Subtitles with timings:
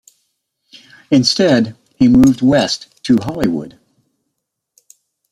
[1.11, 3.77] Instead, he moved west to Hollywood.